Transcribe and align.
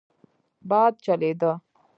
باد 0.69 0.93
چلېده. 1.05 1.51